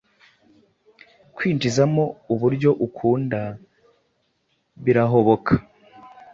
Kwinjizamo 1.35 2.03
uburyo 2.33 2.71
ukunda 2.87 3.41
birahoboka 4.83 5.53